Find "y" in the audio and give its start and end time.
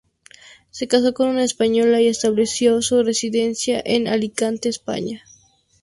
2.01-2.07